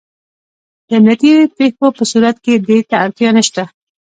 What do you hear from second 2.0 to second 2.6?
صورت کې